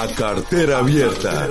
[0.00, 1.48] a cartera abierta.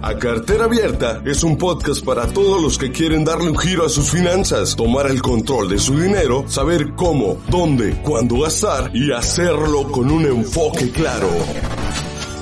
[0.00, 3.88] A Cartera Abierta es un podcast para todos los que quieren darle un giro a
[3.88, 9.90] sus finanzas, tomar el control de su dinero, saber cómo, dónde, cuándo gastar y hacerlo
[9.90, 11.28] con un enfoque claro.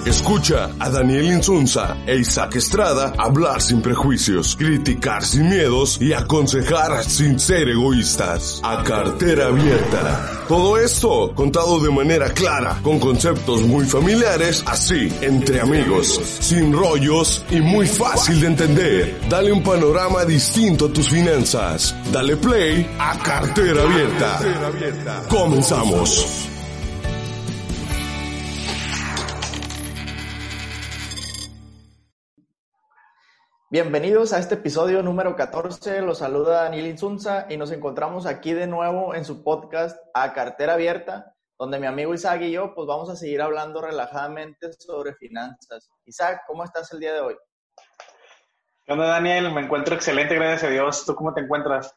[0.07, 7.03] Escucha a Daniel Insunza e Isaac Estrada hablar sin prejuicios, criticar sin miedos y aconsejar
[7.03, 8.61] sin ser egoístas.
[8.63, 10.45] A cartera abierta.
[10.47, 17.45] Todo esto contado de manera clara, con conceptos muy familiares, así, entre amigos, sin rollos
[17.51, 19.21] y muy fácil de entender.
[19.29, 21.93] Dale un panorama distinto a tus finanzas.
[22.13, 24.41] Dale play a cartera abierta.
[25.29, 26.56] Comenzamos.
[33.77, 36.01] Bienvenidos a este episodio número 14.
[36.01, 40.73] Los saluda Daniel Insunza y nos encontramos aquí de nuevo en su podcast A Cartera
[40.73, 45.91] Abierta, donde mi amigo Isaac y yo pues vamos a seguir hablando relajadamente sobre finanzas.
[46.07, 47.37] Isaac, ¿cómo estás el día de hoy?
[48.87, 49.53] ¿Qué onda, Daniel?
[49.53, 51.05] Me encuentro excelente, gracias a Dios.
[51.05, 51.95] ¿Tú cómo te encuentras?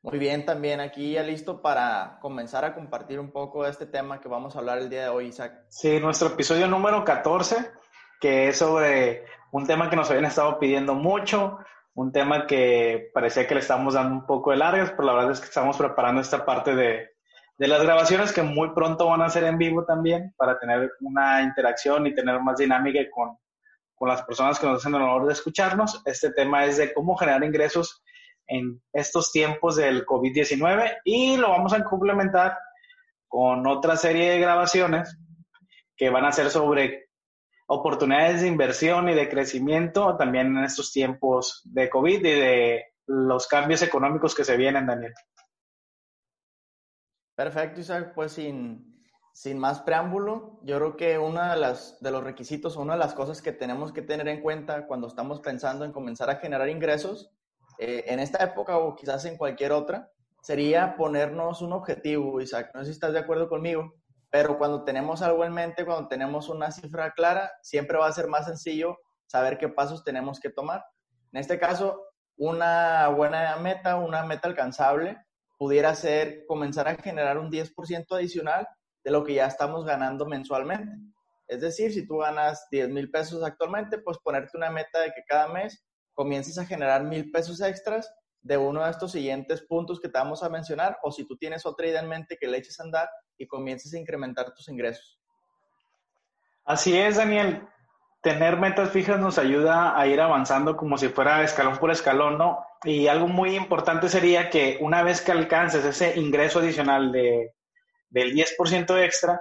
[0.00, 4.20] Muy bien, también aquí ya listo para comenzar a compartir un poco de este tema
[4.20, 5.64] que vamos a hablar el día de hoy, Isaac.
[5.70, 7.72] Sí, nuestro episodio número 14,
[8.20, 9.24] que es sobre
[9.54, 11.58] un tema que nos habían estado pidiendo mucho,
[11.94, 15.30] un tema que parecía que le estamos dando un poco de largas, pero la verdad
[15.30, 17.10] es que estamos preparando esta parte de,
[17.56, 21.40] de las grabaciones que muy pronto van a ser en vivo también para tener una
[21.40, 23.38] interacción y tener más dinámica con,
[23.94, 26.02] con las personas que nos hacen el honor de escucharnos.
[26.04, 28.02] Este tema es de cómo generar ingresos
[28.48, 32.58] en estos tiempos del COVID-19 y lo vamos a complementar
[33.28, 35.16] con otra serie de grabaciones
[35.96, 37.03] que van a ser sobre
[37.66, 43.46] oportunidades de inversión y de crecimiento también en estos tiempos de COVID y de los
[43.46, 45.12] cambios económicos que se vienen, Daniel.
[47.34, 48.12] Perfecto, Isaac.
[48.14, 52.94] Pues sin, sin más preámbulo, yo creo que uno de, las, de los requisitos, una
[52.94, 56.36] de las cosas que tenemos que tener en cuenta cuando estamos pensando en comenzar a
[56.36, 57.30] generar ingresos,
[57.78, 60.10] eh, en esta época o quizás en cualquier otra,
[60.40, 62.70] sería ponernos un objetivo, Isaac.
[62.74, 63.94] No sé si estás de acuerdo conmigo
[64.34, 68.26] pero cuando tenemos algo en mente, cuando tenemos una cifra clara, siempre va a ser
[68.26, 70.84] más sencillo saber qué pasos tenemos que tomar.
[71.30, 72.02] En este caso,
[72.36, 75.18] una buena meta, una meta alcanzable,
[75.56, 78.66] pudiera ser comenzar a generar un 10% adicional
[79.04, 80.90] de lo que ya estamos ganando mensualmente.
[81.46, 85.22] Es decir, si tú ganas 10 mil pesos actualmente, pues ponerte una meta de que
[85.28, 88.12] cada mes comiences a generar mil pesos extras
[88.44, 91.64] de uno de estos siguientes puntos que te vamos a mencionar, o si tú tienes
[91.64, 95.18] otra idea en mente que le eches a andar, y comiences a incrementar tus ingresos.
[96.64, 97.66] Así es, Daniel.
[98.22, 102.64] Tener metas fijas nos ayuda a ir avanzando como si fuera escalón por escalón, ¿no?
[102.84, 107.54] Y algo muy importante sería que una vez que alcances ese ingreso adicional de,
[108.10, 109.40] del 10% extra,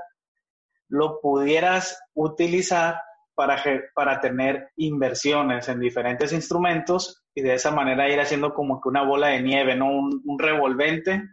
[0.87, 3.01] lo pudieras utilizar
[3.35, 3.61] para,
[3.95, 9.03] para tener inversiones en diferentes instrumentos y de esa manera ir haciendo como que una
[9.03, 9.87] bola de nieve, ¿no?
[9.87, 11.23] Un, un revolvente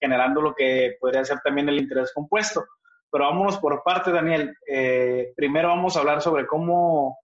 [0.00, 2.64] generando lo que podría ser también el interés compuesto.
[3.10, 4.54] Pero vámonos por parte, Daniel.
[4.66, 7.18] Eh, primero vamos a hablar sobre cómo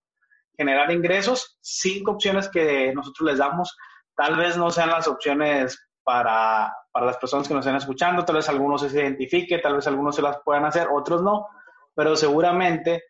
[0.57, 1.59] generar ingresos.
[1.61, 3.77] Cinco opciones que nosotros les damos.
[4.17, 8.37] Tal vez no sean las opciones para, para las personas que nos estén escuchando, tal
[8.37, 11.49] vez algunos se identifique, tal vez algunos se las puedan hacer, otros no,
[11.97, 13.03] pero seguramente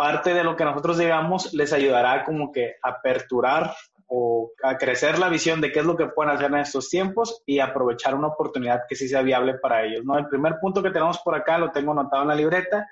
[0.00, 3.74] parte de lo que nosotros digamos les ayudará como que a aperturar
[4.06, 7.42] o a crecer la visión de qué es lo que pueden hacer en estos tiempos
[7.44, 10.02] y aprovechar una oportunidad que sí sea viable para ellos.
[10.06, 10.16] ¿no?
[10.16, 12.88] El primer punto que tenemos por acá, lo tengo anotado en la libreta,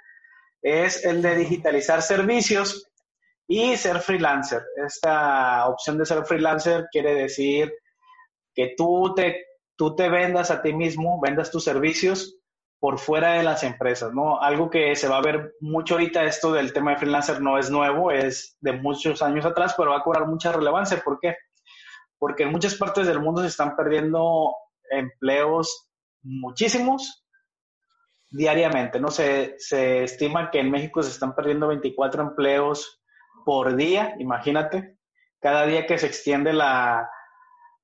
[0.61, 2.91] es el de digitalizar servicios
[3.47, 4.63] y ser freelancer.
[4.77, 7.73] Esta opción de ser freelancer quiere decir
[8.55, 9.47] que tú te,
[9.77, 12.38] tú te vendas a ti mismo, vendas tus servicios
[12.81, 14.41] por fuera de las empresas, ¿no?
[14.41, 17.71] Algo que se va a ver mucho ahorita, esto del tema de freelancer no es
[17.71, 21.03] nuevo, es de muchos años atrás, pero va a cobrar mucha relevancia.
[21.05, 21.37] ¿Por qué?
[22.19, 24.55] Porque en muchas partes del mundo se están perdiendo
[24.91, 25.91] empleos
[26.23, 27.25] muchísimos
[28.31, 29.09] diariamente, ¿no?
[29.11, 33.03] Se, se estima que en México se están perdiendo 24 empleos
[33.45, 34.99] por día, imagínate,
[35.41, 37.09] cada día que se extiende la,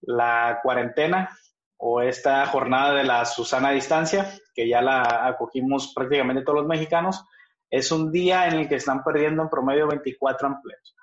[0.03, 1.31] la cuarentena,
[1.77, 7.25] o esta jornada de la Susana Distancia, que ya la acogimos prácticamente todos los mexicanos,
[7.71, 10.97] es un día en el que están perdiendo en promedio 24 empleos.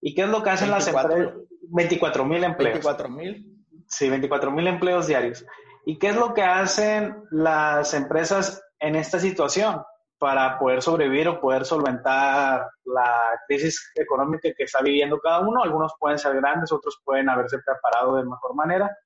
[0.00, 1.34] ¿Y qué es lo que hacen las empresas?
[1.62, 2.74] 24 mil empleos.
[2.74, 3.64] 24 mil.
[3.88, 5.44] Sí, 24 mil empleos diarios.
[5.84, 9.82] ¿Y qué es lo que hacen las empresas en esta situación
[10.18, 15.62] para poder sobrevivir o poder solventar la crisis económica que está viviendo cada uno?
[15.62, 18.96] Algunos pueden ser grandes, otros pueden haberse preparado de mejor manera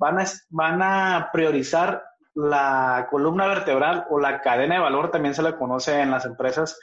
[0.00, 2.02] van a, priorizar
[2.34, 6.78] la columna vertebral o la cadena de valor, también se la conoce en las empresas,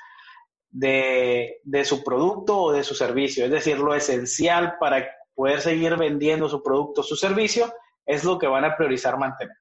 [0.70, 3.46] de, de su producto o de su servicio.
[3.46, 7.74] Es decir, lo esencial para poder seguir vendiendo su producto o su servicio
[8.06, 9.58] es lo que van a priorizar mantener.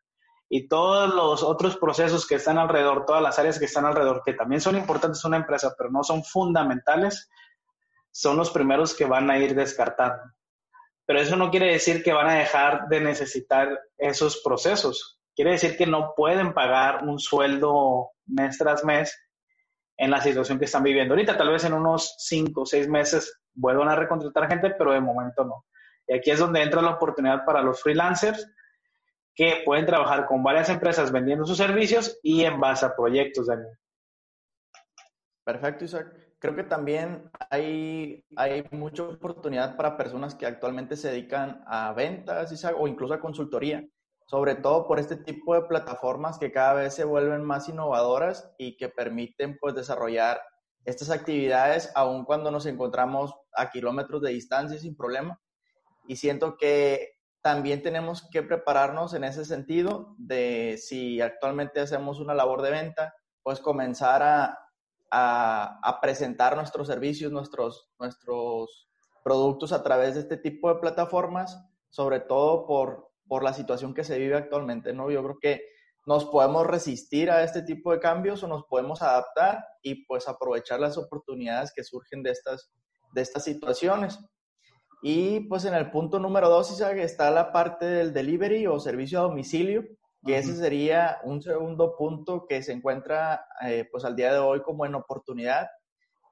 [0.49, 4.35] Y todos los otros procesos que están alrededor, todas las áreas que están alrededor, que
[4.35, 7.29] también son importantes en una empresa, pero no son fundamentales,
[8.13, 10.23] son los primeros que van a ir descartando.
[11.07, 15.21] Pero eso no quiere decir que van a dejar de necesitar esos procesos.
[15.35, 19.17] Quiere decir que no pueden pagar un sueldo mes tras mes
[19.97, 21.37] en la situación que están viviendo ahorita.
[21.37, 25.45] Tal vez en unos cinco o seis meses vuelvan a recontratar gente, pero de momento
[25.45, 25.65] no.
[26.09, 28.47] Y aquí es donde entra la oportunidad para los freelancers
[29.35, 33.79] que pueden trabajar con varias empresas vendiendo sus servicios y en base a proyectos, Daniel.
[35.45, 36.26] Perfecto, Isaac.
[36.47, 42.65] Creo que también hay, hay mucha oportunidad para personas que actualmente se dedican a ventas,
[42.79, 43.85] o incluso a consultoría,
[44.29, 48.77] sobre todo por este tipo de plataformas que cada vez se vuelven más innovadoras y
[48.77, 50.41] que permiten pues desarrollar
[50.85, 55.41] estas actividades aun cuando nos encontramos a kilómetros de distancia sin problema.
[56.07, 62.35] Y siento que también tenemos que prepararnos en ese sentido de si actualmente hacemos una
[62.35, 64.66] labor de venta, pues comenzar a,
[65.11, 68.89] a, presentar nuestros servicios, nuestros, nuestros
[69.25, 71.59] productos a través de este tipo de plataformas,
[71.91, 75.11] sobre todo por, por la situación que se vive actualmente, ¿no?
[75.11, 75.63] Yo creo que
[76.07, 80.79] nos podemos resistir a este tipo de cambios o nos podemos adaptar y pues aprovechar
[80.79, 82.71] las oportunidades que surgen de estas,
[83.13, 84.21] de estas situaciones.
[85.03, 89.19] Y pues en el punto número dos, Isaac, está la parte del delivery o servicio
[89.19, 89.85] a domicilio,
[90.27, 94.63] que ese sería un segundo punto que se encuentra eh, pues al día de hoy
[94.63, 95.69] como en oportunidad.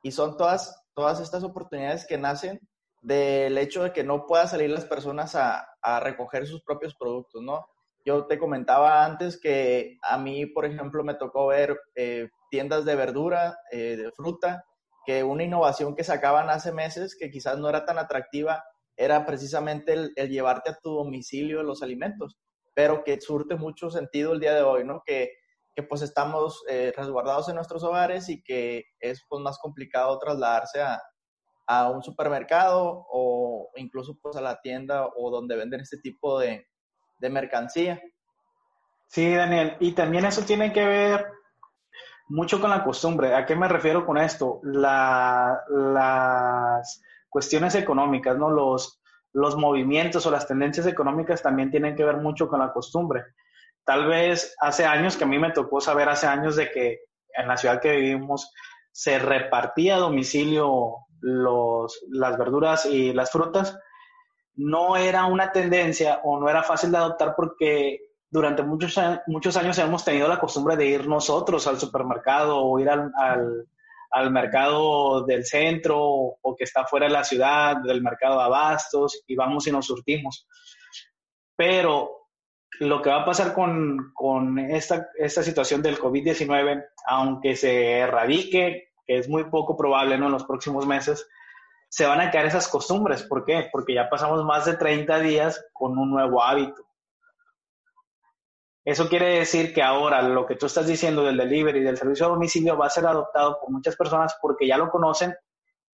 [0.03, 2.61] Y son todas, todas estas oportunidades que nacen
[3.01, 7.43] del hecho de que no puedan salir las personas a, a recoger sus propios productos,
[7.43, 7.67] ¿no?
[8.05, 12.97] Yo te comentaba antes que a mí, por ejemplo, me tocó ver eh, tiendas de
[12.97, 14.65] verdura, eh, de fruta,
[15.07, 18.63] que una innovación que sacaban hace meses, que quizás no era tan atractiva,
[18.97, 22.37] era precisamente el, llevarte a tu domicilio los alimentos,
[22.75, 25.03] pero que surte mucho sentido el día de hoy, ¿no?
[25.07, 25.33] Que,
[25.75, 30.83] que pues estamos eh, resguardados en nuestros hogares y que es pues, más complicado trasladarse
[30.83, 31.01] a,
[31.67, 36.67] a un supermercado o incluso pues a la tienda o donde venden este tipo de,
[37.19, 38.01] de mercancía.
[39.07, 41.27] Sí, Daniel, y también eso tiene que ver
[42.29, 43.35] mucho con la costumbre.
[43.35, 44.61] ¿A qué me refiero con esto?
[44.65, 45.23] las
[47.29, 48.51] cuestiones económicas, ¿no?
[48.51, 49.01] Los,
[49.35, 53.25] los movimientos o las tendencias económicas también tienen que ver mucho con la costumbre.
[53.85, 57.01] Tal vez hace años, que a mí me tocó saber hace años de que
[57.37, 58.51] en la ciudad que vivimos
[58.93, 63.77] se repartía a domicilio los, las verduras y las frutas,
[64.55, 68.01] no era una tendencia o no era fácil de adoptar porque
[68.31, 68.97] durante muchos,
[69.27, 73.67] muchos años hemos tenido la costumbre de ir nosotros al supermercado o ir al, al,
[74.31, 79.35] mercado del centro o que está fuera de la ciudad, del mercado de abastos, y
[79.35, 80.47] vamos y nos surtimos.
[81.57, 82.29] Pero
[82.81, 88.93] lo que va a pasar con, con esta, esta situación del COVID-19, aunque se erradique,
[89.07, 90.27] que es muy poco probable ¿no?
[90.27, 91.29] en los próximos meses,
[91.89, 93.23] se van a caer esas costumbres.
[93.23, 93.69] ¿Por qué?
[93.71, 96.84] Porque ya pasamos más de 30 días con un nuevo hábito.
[98.85, 102.31] Eso quiere decir que ahora lo que tú estás diciendo del delivery, del servicio a
[102.31, 105.35] domicilio, va a ser adoptado por muchas personas porque ya lo conocen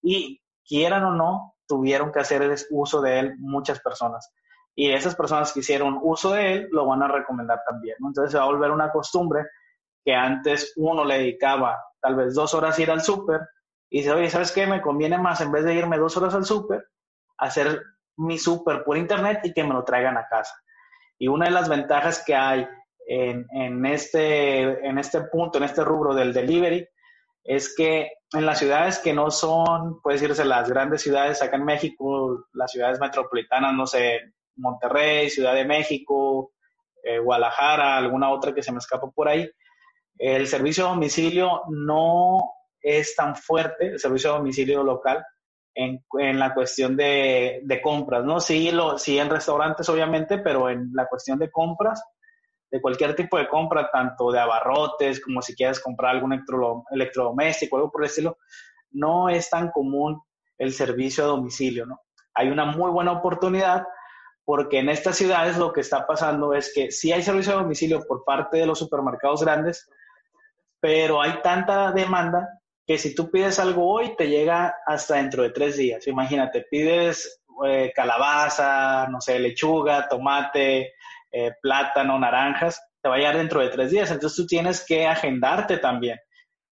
[0.02, 4.32] y quieran o no, tuvieron que hacer uso de él muchas personas.
[4.74, 7.96] Y esas personas que hicieron uso de él lo van a recomendar también.
[8.04, 9.46] Entonces se va a volver una costumbre
[10.04, 13.40] que antes uno le dedicaba tal vez dos horas ir al súper
[13.88, 14.66] y dice, oye, ¿sabes qué?
[14.66, 16.88] Me conviene más en vez de irme dos horas al súper,
[17.38, 17.82] hacer
[18.16, 20.54] mi súper por internet y que me lo traigan a casa.
[21.18, 22.66] Y una de las ventajas que hay
[23.06, 26.86] en, en, este, en este punto, en este rubro del delivery,
[27.44, 31.64] es que en las ciudades que no son, puede decirse, las grandes ciudades acá en
[31.64, 34.20] México, las ciudades metropolitanas, no sé,
[34.56, 36.52] Monterrey, Ciudad de México,
[37.02, 39.50] eh, Guadalajara, alguna otra que se me escapa por ahí,
[40.18, 42.38] el servicio a domicilio no
[42.80, 45.24] es tan fuerte el servicio a domicilio local
[45.74, 48.40] en, en la cuestión de, de, compras, ¿no?
[48.40, 52.02] Sí, lo, sí en restaurantes, obviamente, pero en la cuestión de compras,
[52.70, 56.40] de cualquier tipo de compra, tanto de abarrotes como si quieres comprar algún
[56.90, 58.38] electrodoméstico, algo por el estilo,
[58.92, 60.20] no es tan común
[60.58, 62.00] el servicio a domicilio, ¿no?
[62.34, 63.84] Hay una muy buena oportunidad
[64.44, 68.04] porque en estas ciudades lo que está pasando es que sí hay servicio a domicilio
[68.06, 69.88] por parte de los supermercados grandes,
[70.80, 72.48] pero hay tanta demanda
[72.86, 76.06] que si tú pides algo hoy, te llega hasta dentro de tres días.
[76.08, 80.94] Imagínate, pides eh, calabaza, no sé, lechuga, tomate,
[81.32, 84.10] eh, plátano, naranjas, te va a llegar dentro de tres días.
[84.10, 86.18] Entonces tú tienes que agendarte también.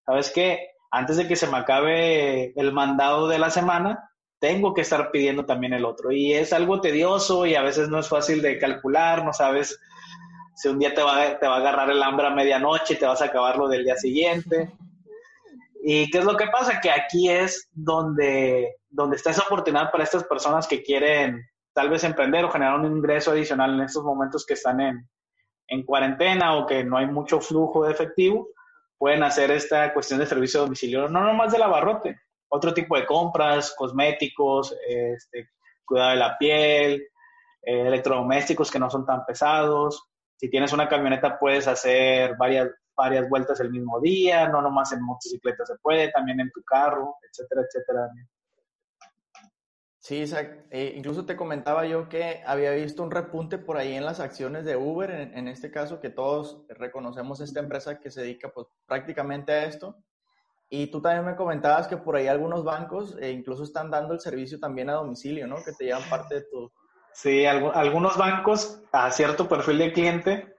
[0.05, 0.71] ¿Sabes qué?
[0.91, 5.45] Antes de que se me acabe el mandado de la semana, tengo que estar pidiendo
[5.45, 6.13] también el otro.
[6.13, 9.79] Y es algo tedioso y a veces no es fácil de calcular, no sabes
[10.59, 13.07] si un día te va, te va a agarrar el hambre a medianoche y te
[13.07, 14.73] vas a acabar lo del día siguiente.
[15.85, 16.81] ¿Y qué es lo que pasa?
[16.81, 21.49] Que aquí es donde, donde está esa oportunidad para estas personas que quieren
[21.79, 25.09] tal vez emprender o generar un ingreso adicional en estos momentos que están en,
[25.69, 28.49] en cuarentena o que no hay mucho flujo de efectivo,
[28.99, 32.19] pueden hacer esta cuestión de servicio domicilio, no nomás de abarrote,
[32.49, 35.51] otro tipo de compras, cosméticos, este,
[35.85, 36.95] cuidado de la piel,
[37.63, 40.03] eh, electrodomésticos que no son tan pesados.
[40.35, 45.05] Si tienes una camioneta puedes hacer varias, varias vueltas el mismo día, no nomás en
[45.05, 48.09] motocicleta se puede, también en tu carro, etcétera, etcétera.
[50.01, 50.67] Sí, Isaac.
[50.71, 54.65] Eh, incluso te comentaba yo que había visto un repunte por ahí en las acciones
[54.65, 59.53] de Uber, en, este caso, que todos reconocemos esta empresa que se dedica pues, prácticamente
[59.53, 59.97] a esto.
[60.71, 64.21] Y tú también me comentabas que por ahí algunos bancos eh, incluso están dando el
[64.21, 65.57] servicio también a domicilio, ¿no?
[65.65, 66.71] Que te llevan parte de tu...
[67.13, 70.57] Sí, algunos bancos a cierto perfil de cliente,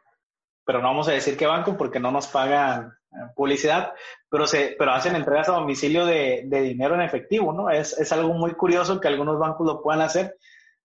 [0.66, 2.99] pero no vamos a decir qué banco porque no nos pagan
[3.36, 3.94] publicidad,
[4.30, 7.70] pero, se, pero hacen entregas a domicilio de, dinero en efectivo, ¿no?
[7.70, 10.38] Es, es, algo muy curioso que algunos bancos lo puedan hacer.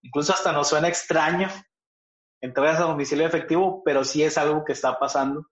[0.03, 1.49] Incluso hasta nos suena extraño
[2.41, 5.47] entregas a domicilio efectivo, pero sí es algo que está pasando.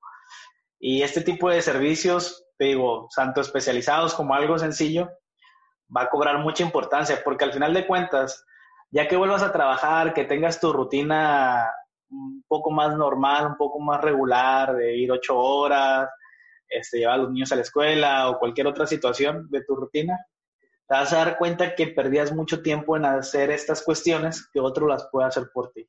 [0.78, 5.10] Y este tipo de servicios, te digo, tanto especializados como algo sencillo,
[5.94, 8.44] va a cobrar mucha importancia, porque al final de cuentas,
[8.90, 11.66] ya que vuelvas a trabajar, que tengas tu rutina
[12.10, 16.10] un poco más normal, un poco más regular, de ir ocho horas,
[16.72, 20.18] este, llevar a los niños a la escuela o cualquier otra situación de tu rutina,
[20.88, 24.86] te vas a dar cuenta que perdías mucho tiempo en hacer estas cuestiones que otro
[24.86, 25.88] las puede hacer por ti.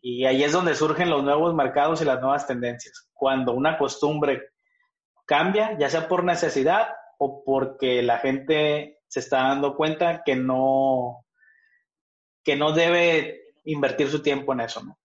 [0.00, 3.08] Y ahí es donde surgen los nuevos mercados y las nuevas tendencias.
[3.12, 4.50] Cuando una costumbre
[5.26, 6.88] cambia, ya sea por necesidad
[7.18, 11.24] o porque la gente se está dando cuenta que no,
[12.44, 14.98] que no debe invertir su tiempo en eso, ¿no?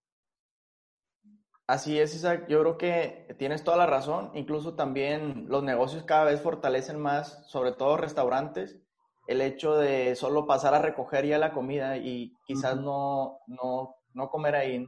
[1.71, 2.47] Así es, Isaac.
[2.49, 4.29] Yo creo que tienes toda la razón.
[4.33, 8.77] Incluso también los negocios cada vez fortalecen más, sobre todo restaurantes,
[9.25, 14.29] el hecho de solo pasar a recoger ya la comida y quizás no, no, no
[14.29, 14.85] comer ahí.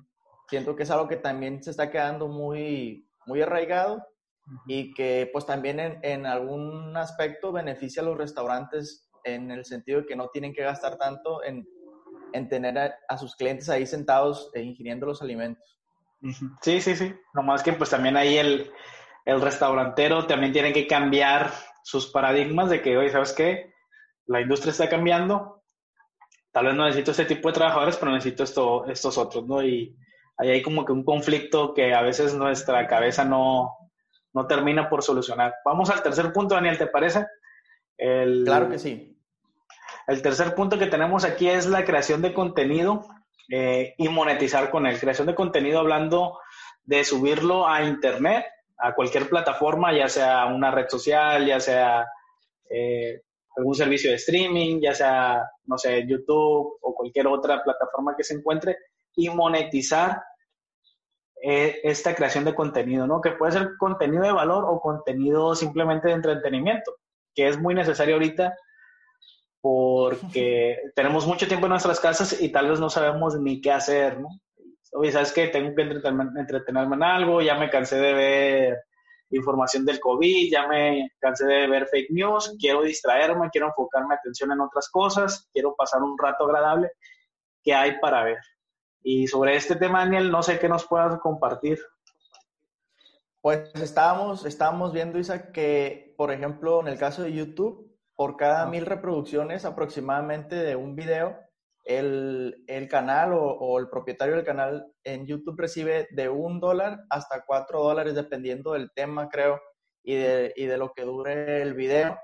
[0.49, 4.05] Siento que es algo que también se está quedando muy, muy arraigado
[4.67, 10.01] y que pues también en, en, algún aspecto beneficia a los restaurantes en el sentido
[10.01, 11.65] de que no tienen que gastar tanto en,
[12.33, 15.79] en tener a, a sus clientes ahí sentados e ingiriendo los alimentos.
[16.61, 17.13] Sí, sí, sí.
[17.33, 18.71] Nomás que pues también ahí el,
[19.25, 21.51] el restaurantero también tiene que cambiar
[21.83, 23.73] sus paradigmas de que, oye, ¿sabes qué?
[24.25, 25.63] La industria está cambiando.
[26.51, 29.63] Tal vez no necesito este tipo de trabajadores, pero necesito esto, estos otros, ¿no?
[29.63, 29.97] Y
[30.37, 33.75] ahí hay como que un conflicto que a veces nuestra cabeza no,
[34.33, 35.55] no termina por solucionar.
[35.65, 37.25] Vamos al tercer punto, Daniel, ¿te parece?
[37.97, 39.17] El, claro que sí.
[40.07, 43.07] El tercer punto que tenemos aquí es la creación de contenido
[43.49, 44.99] eh, y monetizar con él.
[44.99, 46.39] Creación de contenido hablando
[46.83, 48.45] de subirlo a internet,
[48.77, 52.05] a cualquier plataforma, ya sea una red social, ya sea
[52.69, 53.21] eh,
[53.55, 58.35] algún servicio de streaming, ya sea, no sé, YouTube o cualquier otra plataforma que se
[58.35, 58.77] encuentre,
[59.15, 60.23] y monetizar
[61.41, 63.21] eh, esta creación de contenido, ¿no?
[63.21, 66.95] Que puede ser contenido de valor o contenido simplemente de entretenimiento,
[67.35, 68.55] que es muy necesario ahorita
[69.63, 74.19] porque tenemos mucho tiempo en nuestras casas y tal vez no sabemos ni qué hacer,
[74.19, 74.27] ¿no?
[74.91, 75.47] Oye, ¿sabes qué?
[75.47, 78.83] Tengo que entretenerme, en algo, ya me cansé de ver
[79.29, 84.51] información del COVID, ya me cansé de ver fake news, quiero distraerme, quiero enfocarme atención
[84.51, 86.91] en otras cosas, quiero pasar un rato agradable.
[87.63, 88.39] ¿Qué hay para ver?
[89.01, 91.79] Y sobre este tema, Daniel, no sé qué nos puedas compartir.
[93.39, 97.92] Pues estábamos, estábamos viendo, Isa, que, por ejemplo, en el caso de YouTube,
[98.23, 101.37] por cada mil reproducciones aproximadamente de un video,
[101.83, 107.43] el, el canal o, el propietario del canal en YouTube recibe de un dólar hasta
[107.45, 109.59] cuatro dólares, dependiendo del tema, creo,
[110.01, 112.17] y de, y de lo que dure el video.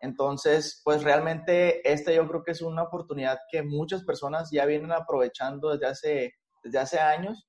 [0.00, 4.92] Entonces, pues realmente este yo creo que es una oportunidad que muchas personas ya vienen
[4.92, 7.46] aprovechando desde hace, desde hace años.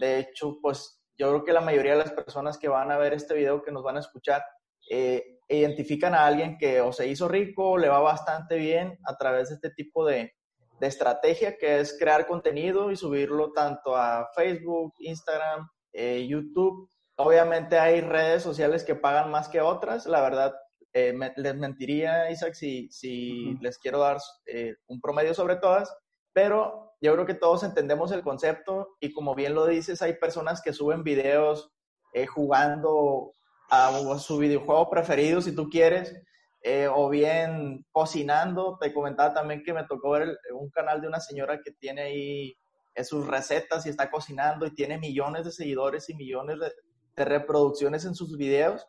[0.00, 3.12] De hecho, pues yo creo que la mayoría de las personas que van a ver
[3.12, 4.42] este video, que nos van a escuchar,
[4.90, 9.48] eh, identifican a alguien que o se hizo rico, le va bastante bien a través
[9.48, 10.34] de este tipo de,
[10.80, 16.90] de estrategia que es crear contenido y subirlo tanto a Facebook, Instagram, eh, YouTube.
[17.16, 20.06] Obviamente hay redes sociales que pagan más que otras.
[20.06, 20.54] La verdad,
[20.92, 25.94] eh, les mentiría, Isaac, si, si les quiero dar eh, un promedio sobre todas,
[26.32, 30.60] pero yo creo que todos entendemos el concepto y como bien lo dices, hay personas
[30.62, 31.72] que suben videos
[32.32, 33.35] jugando
[33.70, 36.14] a, su videojuego preferido, si tú quieres,
[36.62, 38.78] eh, o bien cocinando.
[38.80, 42.56] Te comentaba también que me tocó ver un canal de una señora que tiene ahí
[43.04, 46.72] sus recetas y está cocinando y tiene millones de seguidores y millones de,
[47.16, 48.86] de reproducciones en sus videos.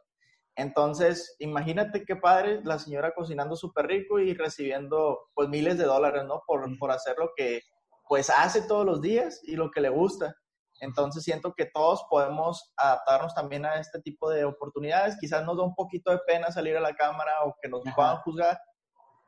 [0.55, 6.23] Entonces, imagínate qué padre la señora cocinando súper rico y recibiendo pues miles de dólares,
[6.27, 6.41] ¿no?
[6.47, 7.61] Por, por hacer lo que
[8.07, 10.35] pues hace todos los días y lo que le gusta.
[10.79, 15.17] Entonces siento que todos podemos adaptarnos también a este tipo de oportunidades.
[15.19, 18.17] Quizás nos da un poquito de pena salir a la cámara o que nos puedan
[18.17, 18.59] juzgar,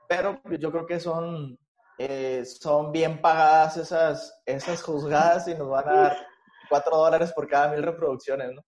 [0.08, 1.58] pero yo creo que son,
[1.98, 6.18] eh, son bien pagadas esas, esas juzgadas y nos van a dar
[6.70, 8.62] cuatro dólares por cada mil reproducciones, ¿no?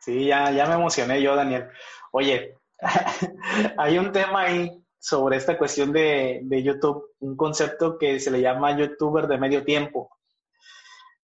[0.00, 1.68] Sí, ya, ya me emocioné yo, Daniel.
[2.12, 2.56] Oye,
[3.78, 8.40] hay un tema ahí sobre esta cuestión de, de YouTube, un concepto que se le
[8.40, 10.10] llama youtuber de medio tiempo.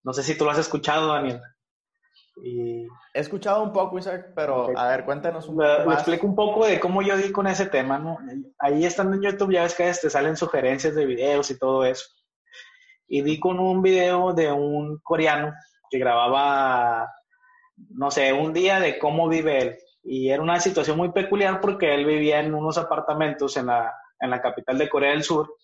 [0.05, 1.41] No sé si tú lo has escuchado, Daniel.
[2.43, 2.87] Y...
[3.15, 5.87] He escuchado un poco, Isaac, pero a ver, cuéntanos un poco.
[5.89, 8.19] Me, explico un poco de cómo yo di con ese tema, ¿no?
[8.59, 12.07] Ahí estando en YouTube, ya ves que te salen sugerencias de videos y todo eso.
[13.07, 15.55] Y di con un video de un coreano
[15.89, 17.09] que grababa,
[17.91, 19.77] no sé, un día de cómo vive él.
[20.03, 24.31] Y era una situación muy peculiar porque él vivía en unos apartamentos en la, en
[24.31, 25.55] la capital de Corea del Sur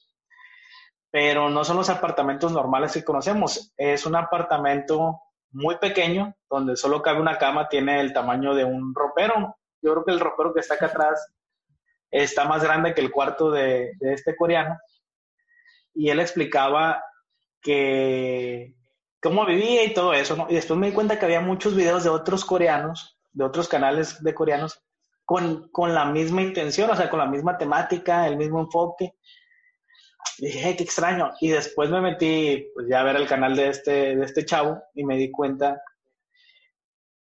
[1.11, 3.73] pero no son los apartamentos normales que conocemos.
[3.77, 5.21] Es un apartamento
[5.53, 9.57] muy pequeño, donde solo cabe una cama, tiene el tamaño de un ropero.
[9.83, 11.33] Yo creo que el ropero que está acá atrás
[12.11, 14.79] está más grande que el cuarto de, este coreano.
[15.95, 17.03] Y él explicaba
[17.61, 18.77] que
[19.21, 20.47] cómo vivía y todo eso, ¿no?
[20.49, 24.23] Y después me di cuenta que había muchos videos de otros coreanos, de otros canales
[24.23, 24.81] de coreanos,
[25.25, 29.15] con, con la misma intención, o sea, con la misma temática, el mismo enfoque
[30.39, 31.33] dije, qué extraño.
[31.41, 34.83] Y después me metí pues, ya a ver el canal de este, de este chavo
[34.95, 35.83] y me di cuenta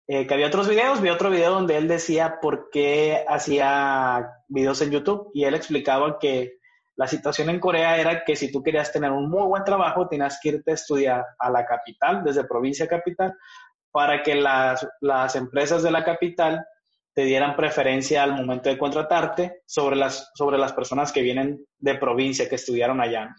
[0.07, 1.01] eh, que había otros videos.
[1.01, 6.19] Vi otro video donde él decía por qué hacía videos en YouTube y él explicaba
[6.19, 6.59] que
[6.97, 10.39] la situación en Corea era que si tú querías tener un muy buen trabajo, tenías
[10.43, 13.35] que irte a estudiar a la capital, desde provincia capital,
[13.91, 16.65] para que las, las empresas de la capital
[17.15, 21.95] te dieran preferencia al momento de contratarte sobre las, sobre las personas que vienen de
[21.97, 23.35] provincia, que estudiaron allá.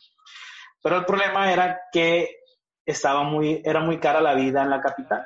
[0.82, 2.38] Pero el problema era que
[2.86, 5.26] estaba muy, era muy cara la vida en la capital,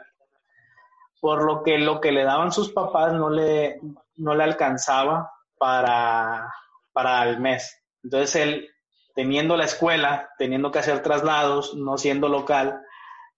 [1.19, 3.79] por lo que lo que le daban sus papás no le,
[4.15, 6.53] no le alcanzaba para,
[6.93, 7.83] para el mes.
[8.03, 8.69] Entonces él,
[9.15, 12.79] teniendo la escuela, teniendo que hacer traslados, no siendo local,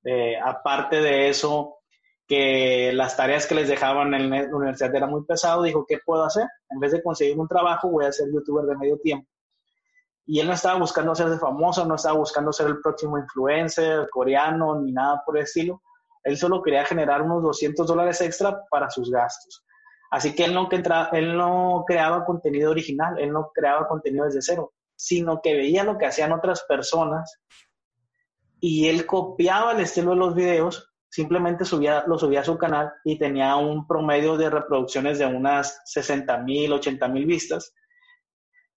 [0.04, 1.79] eh, aparte de eso,
[2.30, 6.24] que las tareas que les dejaban en la universidad era muy pesado, dijo, ¿qué puedo
[6.24, 6.46] hacer?
[6.70, 9.28] En vez de conseguir un trabajo, voy a ser youtuber de medio tiempo.
[10.28, 14.80] Y él no estaba buscando hacerse famoso, no estaba buscando ser el próximo influencer coreano,
[14.80, 15.82] ni nada por el estilo.
[16.24, 19.65] Él solo quería generar unos 200 dólares extra para sus gastos.
[20.12, 20.70] Así que él no,
[21.13, 25.98] él no creaba contenido original, él no creaba contenido desde cero, sino que veía lo
[25.98, 27.39] que hacían otras personas
[28.60, 32.93] y él copiaba el estilo de los videos simplemente subía, lo subía a su canal
[33.04, 37.74] y tenía un promedio de reproducciones de unas 60 mil, 80 mil vistas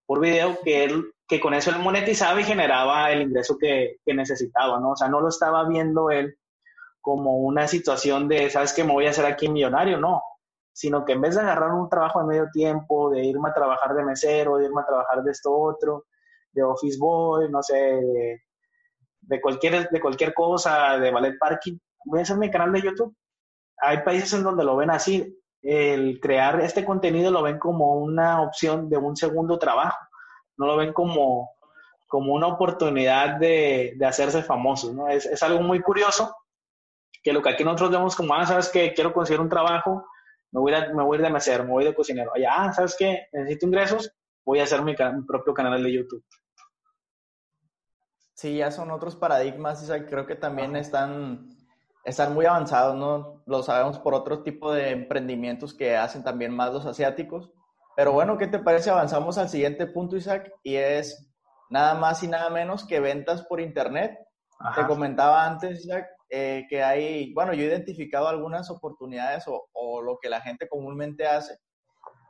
[0.07, 4.14] por video que él, que con eso él monetizaba y generaba el ingreso que, que,
[4.14, 4.90] necesitaba, ¿no?
[4.90, 6.37] O sea, no lo estaba viendo él
[7.01, 8.85] como una situación de, ¿sabes qué?
[8.85, 10.23] Me voy a hacer aquí millonario, no,
[10.73, 13.95] sino que en vez de agarrar un trabajo de medio tiempo, de irme a trabajar
[13.95, 16.07] de mesero, de irme a trabajar de esto otro,
[16.53, 18.42] de office boy, no sé, de,
[19.21, 23.17] de cualquier, de cualquier cosa, de ballet parking, voy a hacer mi canal de YouTube.
[23.79, 25.38] Hay países en donde lo ven así.
[25.61, 29.99] El crear este contenido lo ven como una opción de un segundo trabajo.
[30.57, 31.51] No lo ven como,
[32.09, 34.93] como una oportunidad de, de hacerse famosos.
[34.95, 35.09] ¿no?
[35.09, 36.35] Es, es, algo muy curioso
[37.23, 40.05] que lo que aquí nosotros vemos como, ah, ¿sabes que Quiero conseguir un trabajo,
[40.51, 42.33] me voy, a, me voy a ir de mesero, me voy de cocinero.
[42.35, 43.27] Allá, ah, ¿sabes qué?
[43.33, 44.12] Necesito ingresos,
[44.45, 46.25] voy a hacer mi, mi propio canal de YouTube.
[48.35, 51.49] Sí, ya son otros paradigmas, y creo que también están
[52.05, 53.43] están muy avanzados, ¿no?
[53.47, 57.53] Lo sabemos por otro tipo de emprendimientos que hacen también más los asiáticos.
[57.97, 58.91] Pero bueno, ¿qué te parece?
[58.91, 61.31] Avanzamos al siguiente punto, Isaac, y es
[61.71, 64.19] nada más y nada menos que ventas por Internet.
[64.77, 70.01] Te comentaba antes, Isaac, eh, que hay, bueno, yo he identificado algunas oportunidades o, o,
[70.01, 71.59] lo que la gente comúnmente hace,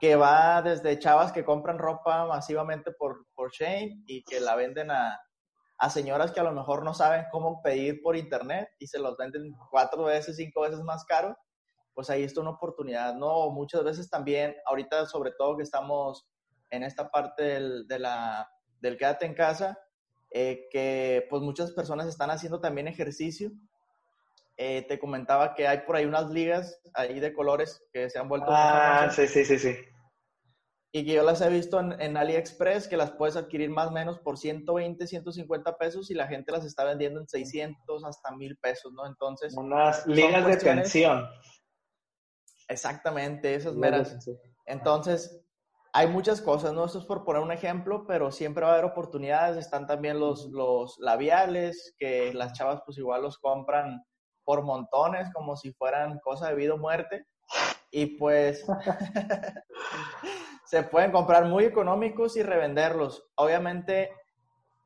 [0.00, 4.90] que va desde chavas que compran ropa masivamente por, por Shane y que la venden
[4.90, 5.20] a,
[5.82, 9.16] a señoras que a lo mejor no saben cómo pedir por internet y se los
[9.16, 11.36] venden cuatro veces, cinco veces más caro,
[11.92, 13.50] pues ahí está una oportunidad, ¿no?
[13.50, 16.28] Muchas veces también, ahorita sobre todo que estamos
[16.70, 18.48] en esta parte del, de la,
[18.80, 19.76] del quédate en casa,
[20.30, 23.50] eh, que pues muchas personas están haciendo también ejercicio
[24.56, 28.28] eh, te comentaba que hay por ahí unas ligas ahí de colores que se han
[28.28, 28.46] vuelto...
[28.50, 29.74] Ah, sí, sí, sí, sí.
[30.92, 33.92] Y que yo las he visto en, en, AliExpress, que las puedes adquirir más o
[33.92, 38.58] menos por 120, 150 pesos y la gente las está vendiendo en 600 hasta 1000
[38.58, 39.06] pesos, ¿no?
[39.06, 39.54] Entonces...
[39.56, 41.26] Unas ligas de tensión.
[42.68, 44.16] Exactamente, esas meras.
[44.66, 45.42] Entonces,
[45.94, 46.86] hay muchas cosas, ¿no?
[46.86, 49.58] Esto es por poner un ejemplo, pero siempre va a haber oportunidades.
[49.58, 54.02] Están también los, los labiales, que las chavas pues igual los compran
[54.44, 57.26] por montones, como si fueran cosa de vida o muerte.
[57.94, 58.64] Y pues
[60.64, 63.30] se pueden comprar muy económicos y revenderlos.
[63.36, 64.10] Obviamente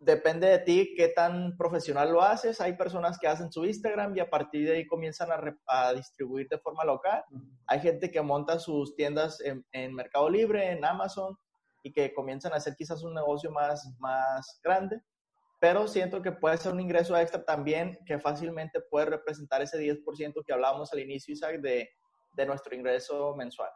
[0.01, 2.61] depende de ti qué tan profesional lo haces.
[2.61, 5.29] Hay personas que hacen su Instagram y a partir de ahí comienzan
[5.66, 7.25] a, distribuir de forma local.
[7.69, 11.38] Hay gente que monta sus tiendas en, Mercado Libre, en Amazon
[11.85, 15.01] y que comienzan a hacer quizás un negocio más, más grande.
[15.61, 20.45] Pero siento que puede ser un ingreso extra también que fácilmente puede representar ese 10%
[20.45, 21.88] que hablábamos al inicio, Isaac, de,
[22.37, 23.70] de nuestro ingreso mensual.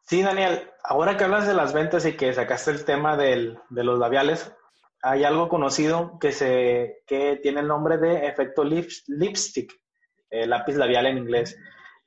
[0.00, 3.84] Sí, Daniel, ahora que hablas de las ventas y que sacaste el tema del, de
[3.84, 4.52] los labiales,
[5.02, 9.72] hay algo conocido que, se, que tiene el nombre de efecto lipstick,
[10.30, 11.58] eh, lápiz labial en inglés,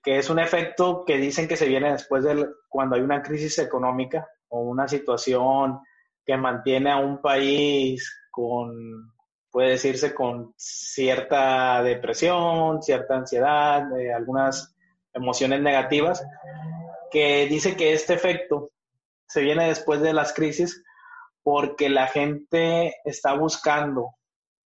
[0.04, 3.60] que es un efecto que dicen que se viene después de cuando hay una crisis
[3.60, 5.80] económica o una situación
[6.26, 9.14] que mantiene a un país con,
[9.50, 14.75] puede decirse, con cierta depresión, cierta ansiedad, eh, algunas
[15.16, 16.24] emociones negativas,
[17.10, 18.70] que dice que este efecto
[19.28, 20.84] se viene después de las crisis
[21.42, 24.16] porque la gente está buscando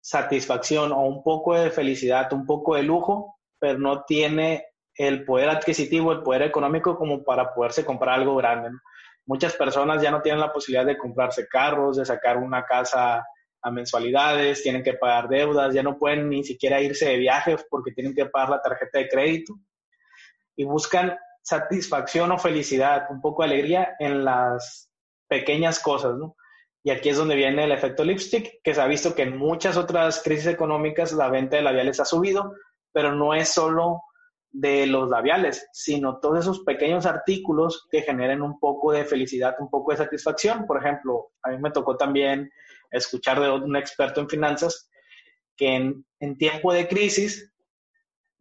[0.00, 5.48] satisfacción o un poco de felicidad, un poco de lujo, pero no tiene el poder
[5.48, 8.70] adquisitivo, el poder económico como para poderse comprar algo grande.
[9.26, 13.24] Muchas personas ya no tienen la posibilidad de comprarse carros, de sacar una casa
[13.62, 17.92] a mensualidades, tienen que pagar deudas, ya no pueden ni siquiera irse de viajes porque
[17.92, 19.54] tienen que pagar la tarjeta de crédito
[20.56, 24.90] y buscan satisfacción o felicidad, un poco de alegría en las
[25.28, 26.36] pequeñas cosas, ¿no?
[26.82, 29.76] Y aquí es donde viene el efecto lipstick, que se ha visto que en muchas
[29.76, 32.52] otras crisis económicas la venta de labiales ha subido,
[32.92, 34.02] pero no es solo
[34.50, 39.68] de los labiales, sino todos esos pequeños artículos que generen un poco de felicidad, un
[39.68, 40.66] poco de satisfacción.
[40.66, 42.50] Por ejemplo, a mí me tocó también
[42.90, 44.88] escuchar de un experto en finanzas
[45.56, 47.52] que en, en tiempo de crisis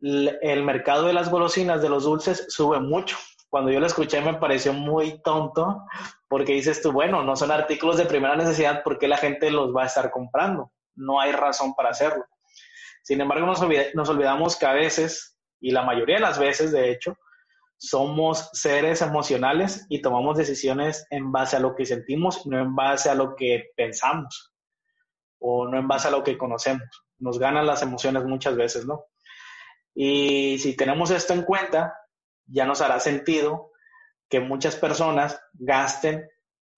[0.04, 3.18] el mercado de las golosinas, de los dulces, sube mucho
[3.54, 5.86] cuando yo lo escuché me pareció muy tonto,
[6.28, 9.76] porque dices tú, bueno, no son artículos de primera necesidad, ¿por qué la gente los
[9.76, 10.72] va a estar comprando?
[10.96, 12.26] No hay razón para hacerlo.
[13.04, 13.62] Sin embargo, nos,
[13.94, 17.16] nos olvidamos que a veces, y la mayoría de las veces, de hecho,
[17.78, 23.12] somos seres emocionales y tomamos decisiones en base a lo que sentimos, no en base
[23.12, 24.52] a lo que pensamos
[25.38, 26.90] o no en base a lo que conocemos.
[27.20, 29.06] Nos ganan las emociones muchas veces, ¿no?
[29.96, 31.96] Y si tenemos esto en cuenta,
[32.46, 33.72] ya nos hará sentido
[34.30, 36.28] que muchas personas gasten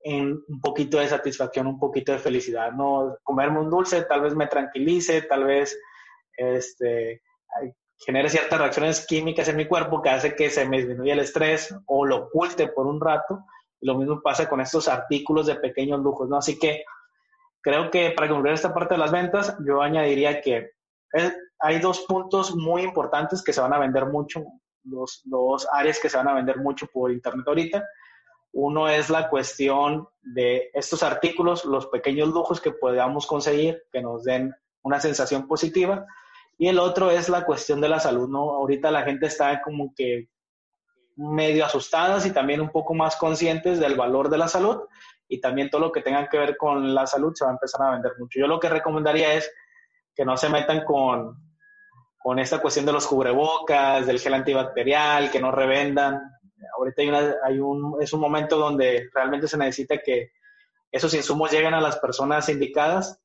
[0.02, 3.18] en un poquito de satisfacción, un poquito de felicidad, ¿no?
[3.24, 5.80] Comerme un dulce tal vez me tranquilice, tal vez
[6.38, 7.24] este,
[7.98, 11.76] genere ciertas reacciones químicas en mi cuerpo que hace que se me disminuya el estrés
[11.88, 13.46] o lo oculte por un rato.
[13.82, 16.38] lo mismo pasa con estos artículos de pequeños lujos, ¿no?
[16.38, 16.84] Así que
[17.62, 20.75] creo que para concluir esta parte de las ventas, yo añadiría que
[21.60, 24.44] hay dos puntos muy importantes que se van a vender mucho
[24.84, 27.84] los dos áreas que se van a vender mucho por Internet ahorita.
[28.54, 34.24] Uno es la cuestión de estos artículos, los pequeños lujos que podamos conseguir, que nos
[34.24, 36.06] den una sensación positiva.
[36.58, 38.52] Y el otro es la cuestión de la salud, ¿no?
[38.52, 40.30] Ahorita la gente está como que
[41.18, 44.82] medio asustadas y también un poco más conscientes del valor de la salud
[45.28, 47.82] y también todo lo que tenga que ver con la salud se va a empezar
[47.82, 48.40] a vender mucho.
[48.40, 49.52] Yo lo que recomendaría es
[50.16, 51.46] que no se metan con
[52.26, 56.20] con esta cuestión de los cubrebocas, del gel antibacterial, que no revendan.
[56.76, 60.32] Ahorita hay, una, hay un, es un momento donde realmente se necesita que
[60.92, 63.22] esos insumos lleguen a las personas indicadas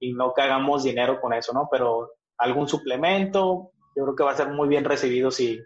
[0.00, 1.68] y no que hagamos dinero con eso, ¿no?
[1.70, 5.62] Pero algún suplemento, yo creo que va a ser muy bien recibido si,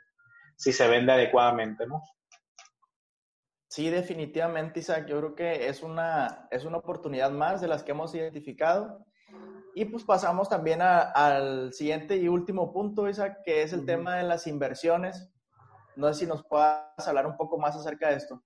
[0.55, 2.03] si se vende adecuadamente, ¿no?
[3.67, 5.07] Sí, definitivamente, Isaac.
[5.07, 9.07] Yo creo que es una, es una oportunidad más de las que hemos identificado
[9.75, 14.23] y pues pasamos también al siguiente y último punto, Isaac, que es el tema de
[14.23, 15.31] las inversiones.
[15.97, 18.43] No sé si nos puedas hablar un poco más acerca de esto.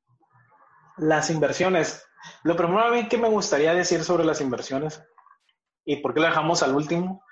[0.96, 2.06] Las inversiones.
[2.44, 5.02] Lo primero a mí que me gustaría decir sobre las inversiones
[5.84, 7.22] y por qué lo dejamos al último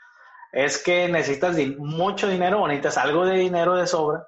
[0.52, 4.26] es que necesitas mucho dinero o necesitas algo de dinero de sobra.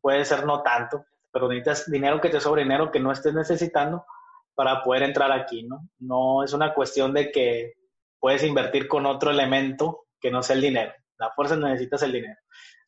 [0.00, 4.06] Puede ser no tanto, pero necesitas dinero que te sobre, dinero que no estés necesitando
[4.54, 5.88] para poder entrar aquí, ¿no?
[5.98, 7.81] No es una cuestión de que
[8.22, 10.92] puedes invertir con otro elemento que no sea el dinero.
[11.18, 12.38] La fuerza necesitas el dinero.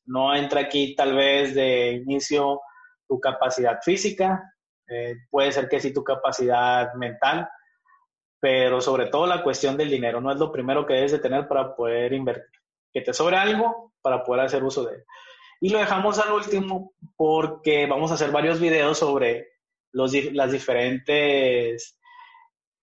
[0.04, 2.60] No entra aquí tal vez de inicio
[3.08, 4.54] tu capacidad física,
[4.88, 7.48] eh, puede ser que sí tu capacidad mental,
[8.38, 11.48] pero sobre todo la cuestión del dinero no es lo primero que debes de tener
[11.48, 12.60] para poder invertir.
[12.92, 15.04] Que te sobre algo para poder hacer uso de él.
[15.60, 19.48] Y lo dejamos al último porque vamos a hacer varios videos sobre
[19.90, 21.98] los, las diferentes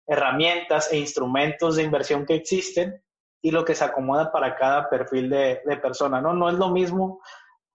[0.07, 3.01] herramientas e instrumentos de inversión que existen
[3.41, 6.33] y lo que se acomoda para cada perfil de, persona, ¿no?
[6.33, 7.21] No es lo mismo,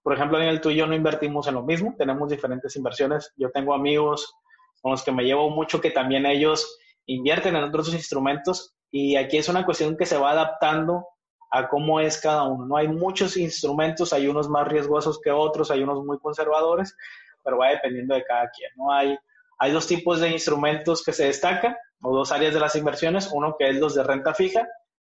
[0.01, 3.33] por ejemplo, en el tuyo no invertimos en lo mismo, tenemos diferentes inversiones.
[3.35, 4.33] Yo tengo amigos
[4.81, 9.37] con los que me llevo mucho que también ellos invierten en otros instrumentos y aquí
[9.37, 11.05] es una cuestión que se va adaptando
[11.51, 12.65] a cómo es cada uno.
[12.65, 16.95] No hay muchos instrumentos, hay unos más riesgosos que otros, hay unos muy conservadores,
[17.43, 18.71] pero va dependiendo de cada quien.
[18.75, 19.17] No hay
[19.59, 23.55] hay dos tipos de instrumentos que se destacan o dos áreas de las inversiones, uno
[23.57, 24.67] que es los de renta fija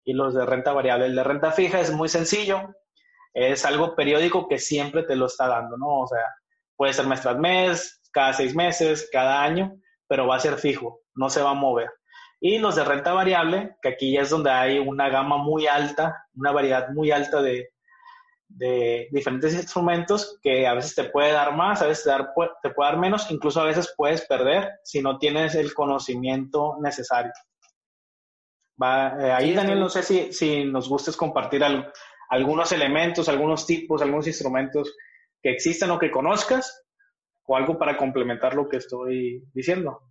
[0.03, 1.05] y los de renta variable.
[1.05, 2.75] El de renta fija es muy sencillo,
[3.33, 6.01] es algo periódico que siempre te lo está dando, ¿no?
[6.01, 6.25] O sea,
[6.75, 9.75] puede ser mes tras mes, cada seis meses, cada año,
[10.07, 11.89] pero va a ser fijo, no se va a mover.
[12.39, 16.51] Y los de renta variable, que aquí es donde hay una gama muy alta, una
[16.51, 17.72] variedad muy alta de,
[18.55, 22.11] de diferentes instrumentos que a veces te puede dar más, a veces te,
[22.61, 27.31] te puede dar menos, incluso a veces puedes perder si no tienes el conocimiento necesario.
[28.81, 31.63] Eh, ahí, Daniel, no sé si, si nos gustes compartir
[32.29, 34.95] algunos elementos, algunos tipos, algunos instrumentos
[35.41, 36.83] que existen o que conozcas,
[37.45, 40.01] o algo para complementar lo que estoy diciendo.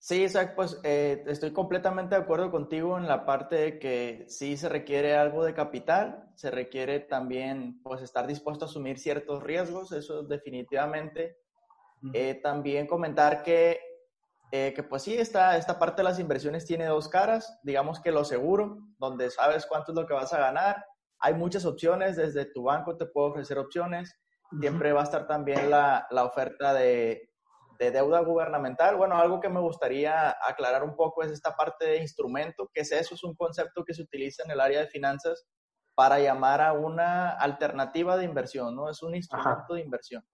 [0.00, 4.56] Sí, Isaac, pues eh, estoy completamente de acuerdo contigo en la parte de que sí
[4.56, 9.90] se requiere algo de capital, se requiere también pues estar dispuesto a asumir ciertos riesgos,
[9.90, 11.38] eso definitivamente.
[12.12, 13.80] Eh, también comentar que,
[14.52, 18.12] eh, que pues sí, esta, esta parte de las inversiones tiene dos caras, digamos que
[18.12, 20.84] lo seguro, donde sabes cuánto es lo que vas a ganar,
[21.18, 24.16] hay muchas opciones, desde tu banco te puede ofrecer opciones,
[24.60, 27.27] siempre va a estar también la, la oferta de,
[27.78, 28.96] de deuda gubernamental.
[28.96, 32.92] Bueno, algo que me gustaría aclarar un poco es esta parte de instrumento, que es
[32.92, 35.46] eso, es un concepto que se utiliza en el área de finanzas
[35.94, 38.88] para llamar a una alternativa de inversión, ¿no?
[38.88, 40.24] Es un instrumento de inversión.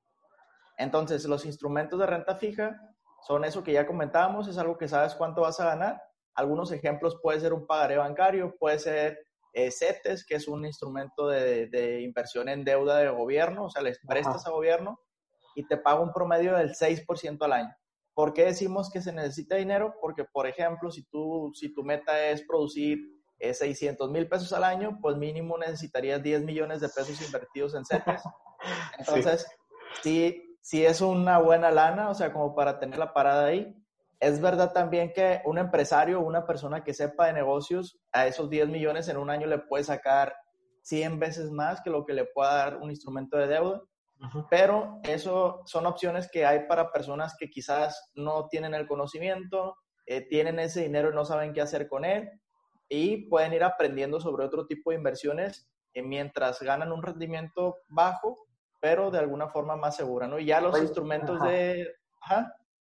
[0.77, 2.79] Entonces, los instrumentos de renta fija
[3.27, 6.03] son eso que ya comentábamos, es algo que sabes cuánto vas a ganar.
[6.35, 9.19] Algunos ejemplos puede ser un pagaré bancario, puede ser
[9.53, 13.83] eh, CETES, que es un instrumento de, de, inversión en deuda de gobierno, o sea,
[13.83, 14.99] les prestas a gobierno
[15.55, 17.77] y te paga un promedio del 6% al año.
[18.14, 19.95] ¿Por qué decimos que se necesita dinero?
[20.01, 22.99] Porque, por ejemplo, si, tú, si tu meta es producir
[23.40, 28.23] 600 mil pesos al año, pues mínimo necesitarías 10 millones de pesos invertidos en CETES.
[28.99, 29.47] Entonces,
[30.03, 30.57] sí.
[30.62, 33.77] sí, es una buena lana, o sea, como para tener la parada ahí.
[34.21, 38.69] Es verdad también que un empresario, una persona que sepa de negocios, a esos 10
[38.69, 40.35] millones en un año le puede sacar
[40.83, 43.83] 100 veces más que lo que le pueda dar un instrumento de deuda.
[44.51, 50.23] Pero eso son opciones que hay para personas que quizás no tienen el conocimiento, eh,
[50.29, 52.31] tienen ese dinero y no saben qué hacer con él
[52.89, 58.47] y pueden ir aprendiendo sobre otro tipo de inversiones eh, mientras ganan un rendimiento bajo,
[58.81, 60.39] pero de alguna forma más segura, ¿no?
[60.39, 61.89] Y ya los instrumentos de...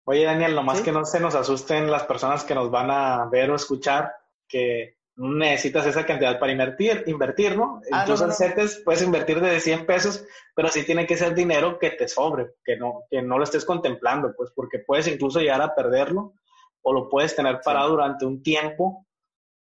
[0.05, 3.51] Oye, Daniel, nomás que no se nos asusten las personas que nos van a ver
[3.51, 4.13] o escuchar,
[4.49, 7.81] que necesitas esa cantidad para invertir, invertir ¿no?
[7.93, 11.79] Ah, Incluso en CETES puedes invertir de 100 pesos, pero sí tiene que ser dinero
[11.79, 15.61] que te sobre, que no, que no lo estés contemplando, pues porque puedes incluso llegar
[15.61, 16.35] a perderlo
[16.83, 19.07] o lo puedes tener parado durante un tiempo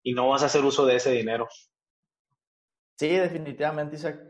[0.02, 1.48] y no vas a hacer uso de ese dinero.
[2.96, 4.20] Sí, definitivamente, Isaac.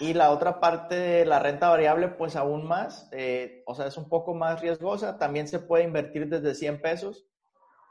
[0.00, 3.96] Y la otra parte de la renta variable, pues aún más, eh, o sea, es
[3.96, 5.18] un poco más riesgosa.
[5.18, 7.27] También se puede invertir desde 100 pesos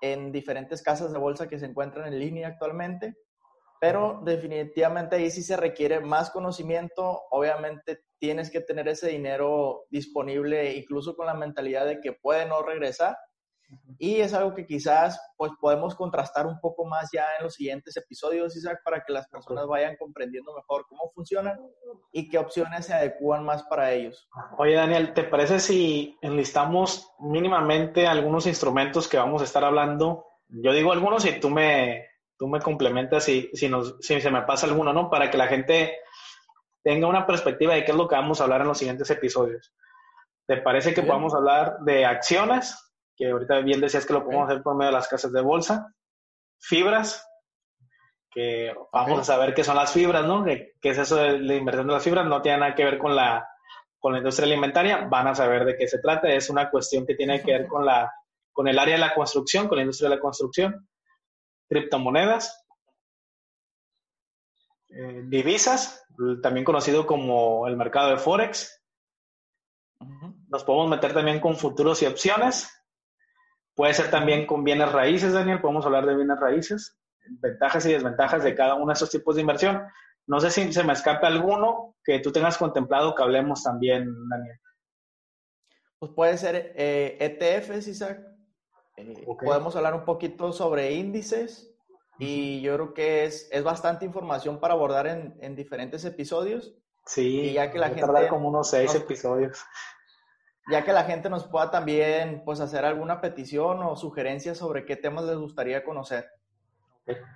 [0.02, 3.16] en diferentes casas de bolsa que se encuentran en línea actualmente,
[3.80, 10.74] pero definitivamente ahí sí se requiere más conocimiento, obviamente tienes que tener ese dinero disponible
[10.74, 13.18] incluso con la mentalidad de que puede no regresar
[14.00, 17.98] y es algo que quizás pues podemos contrastar un poco más ya en los siguientes
[17.98, 21.60] episodios, Isaac, para que las personas vayan comprendiendo mejor cómo funcionan
[22.12, 24.30] y qué opciones se adecúan más para ellos.
[24.58, 30.26] Oye, Daniel, ¿te parece si enlistamos mínimamente algunos instrumentos que vamos a estar hablando?
[30.48, 34.44] Yo digo algunos y tú me, tú me complementas si, si, nos, si se me
[34.44, 35.10] pasa alguno, ¿no?
[35.10, 35.98] Para que la gente
[36.84, 39.74] tenga una perspectiva de qué es lo que vamos a hablar en los siguientes episodios.
[40.48, 42.87] ¿Te parece que podamos hablar de acciones,
[43.18, 45.92] que ahorita bien decías que lo podemos hacer por medio de las casas de bolsa.
[46.60, 47.28] Fibras,
[48.32, 50.46] que vamos a saber qué son las fibras, ¿no?
[50.46, 52.26] ¿Qué, es eso de la inversión de las fibras?
[52.28, 53.50] No tiene nada que ver con la,
[53.98, 56.30] con la industria alimentaria, van a saber de qué se trata.
[56.30, 58.12] Es una cuestión que tiene que ver con, la,
[58.54, 60.88] con el área de la construcción, con la industria de la construcción.
[61.68, 62.64] Criptomonedas.
[64.90, 66.06] eh, divisas,
[66.42, 68.82] también conocido como el mercado de Forex.
[70.48, 72.77] Nos podemos meter también con futuros y opciones.
[73.78, 75.62] Puede ser también con bienes raíces, Daniel.
[75.62, 76.98] Podemos hablar de bienes raíces,
[77.40, 79.84] ventajas y desventajas de cada uno de esos tipos de inversión.
[80.26, 84.60] No sé si se me escape alguno que tú tengas contemplado que hablemos también, Daniel.
[86.00, 88.20] Pues puede ser eh, ETFs, Isaac.
[88.96, 91.72] Eh, podemos hablar un poquito sobre índices
[92.18, 96.74] y yo creo que es, es bastante información para abordar en, en diferentes episodios.
[97.06, 98.28] Sí, ya que la gente...
[98.28, 99.64] como unos seis episodios.
[100.70, 104.96] Ya que la gente nos pueda también pues hacer alguna petición o sugerencias sobre qué
[104.96, 106.30] temas les gustaría conocer.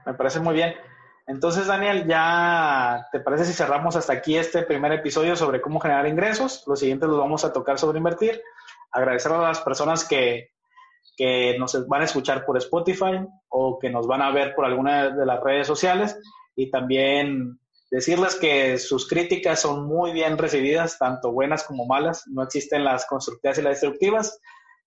[0.06, 0.74] me parece muy bien.
[1.28, 6.08] Entonces, Daniel, ya te parece si cerramos hasta aquí este primer episodio sobre cómo generar
[6.08, 6.63] ingresos.
[6.67, 8.41] Los siguientes los vamos a tocar sobre invertir.
[8.91, 10.52] Agradecer a las personas que,
[11.15, 15.10] que nos van a escuchar por Spotify o que nos van a ver por alguna
[15.10, 16.20] de las redes sociales
[16.56, 17.60] y también
[17.92, 22.24] decirles que sus críticas son muy bien recibidas, tanto buenas como malas.
[22.28, 24.40] No existen las constructivas y las destructivas.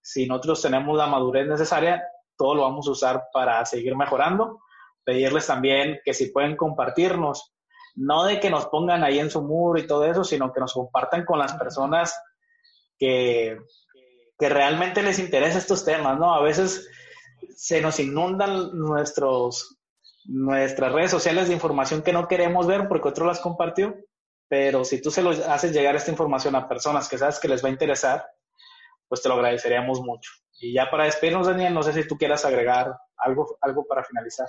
[0.02, 2.02] Si nosotros tenemos la madurez necesaria,
[2.36, 4.58] todo lo vamos a usar para seguir mejorando
[5.04, 7.54] pedirles también que si pueden compartirnos,
[7.94, 10.72] no de que nos pongan ahí en su muro y todo eso, sino que nos
[10.72, 12.18] compartan con las personas
[12.98, 13.58] que,
[14.38, 16.34] que realmente les interesa estos temas, ¿no?
[16.34, 16.88] A veces
[17.54, 19.78] se nos inundan nuestros,
[20.26, 23.96] nuestras redes sociales de información que no queremos ver porque otro las compartió,
[24.48, 27.64] pero si tú se lo haces llegar esta información a personas que sabes que les
[27.64, 28.26] va a interesar,
[29.08, 30.30] pues te lo agradeceríamos mucho.
[30.60, 34.48] Y ya para despedirnos, Daniel, no sé si tú quieras agregar algo, algo para finalizar.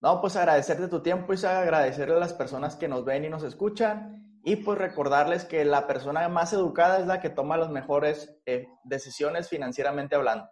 [0.00, 3.42] No, pues agradecerte tu tiempo y agradecerle a las personas que nos ven y nos
[3.42, 8.36] escuchan y pues recordarles que la persona más educada es la que toma las mejores
[8.46, 10.48] eh, decisiones financieramente hablando.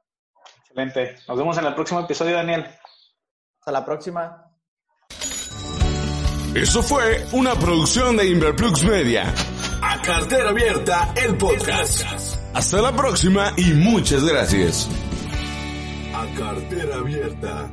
[0.59, 1.17] Excelente.
[1.29, 2.67] Nos vemos en el próximo episodio, Daniel.
[3.67, 4.45] Hasta la próxima.
[6.55, 9.35] Eso fue una producción de Inverplux Media.
[9.83, 12.05] A cartera abierta, el podcast.
[12.55, 14.89] Hasta la próxima y muchas gracias.
[16.15, 17.69] A cartera abierta.